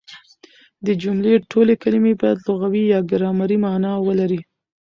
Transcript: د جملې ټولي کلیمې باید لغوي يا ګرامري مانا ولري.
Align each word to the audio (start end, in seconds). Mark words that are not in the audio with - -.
د 0.85 0.87
جملې 1.01 1.33
ټولي 1.51 1.75
کلیمې 1.83 2.13
باید 2.21 2.45
لغوي 2.47 2.83
يا 2.93 2.99
ګرامري 3.11 3.57
مانا 3.63 3.93
ولري. 4.07 4.41